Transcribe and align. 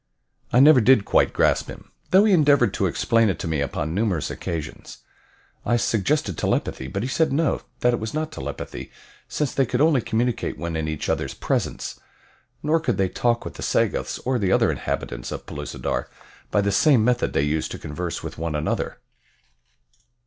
I 0.51 0.59
never 0.59 0.81
did 0.81 1.05
quite 1.05 1.31
grasp 1.31 1.67
him, 1.67 1.91
though 2.09 2.23
he 2.25 2.33
endeavored 2.33 2.73
to 2.73 2.87
explain 2.87 3.29
it 3.29 3.37
to 3.37 3.47
me 3.47 3.61
upon 3.61 3.93
numerous 3.93 4.31
occasions. 4.31 4.97
I 5.63 5.77
suggested 5.77 6.39
telepathy, 6.39 6.87
but 6.87 7.03
he 7.03 7.07
said 7.07 7.31
no, 7.31 7.61
that 7.81 7.93
it 7.93 7.99
was 7.99 8.11
not 8.11 8.31
telepathy 8.31 8.91
since 9.27 9.53
they 9.53 9.67
could 9.67 9.79
only 9.79 10.01
communicate 10.01 10.57
when 10.57 10.75
in 10.75 10.87
each 10.87 11.07
others' 11.07 11.35
presence, 11.35 11.99
nor 12.63 12.79
could 12.79 12.97
they 12.97 13.09
talk 13.09 13.45
with 13.45 13.53
the 13.53 13.61
Sagoths 13.61 14.17
or 14.25 14.39
the 14.39 14.51
other 14.51 14.71
inhabitants 14.71 15.31
of 15.31 15.45
Pellucidar 15.45 16.09
by 16.49 16.61
the 16.61 16.71
same 16.71 17.05
method 17.05 17.33
they 17.33 17.43
used 17.43 17.69
to 17.69 17.77
converse 17.77 18.23
with 18.23 18.39
one 18.39 18.55
another. 18.55 18.97